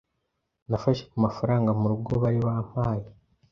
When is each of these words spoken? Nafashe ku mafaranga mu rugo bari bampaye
Nafashe 0.69 1.03
ku 1.09 1.17
mafaranga 1.25 1.69
mu 1.79 1.85
rugo 1.91 2.11
bari 2.23 2.39
bampaye 2.47 3.05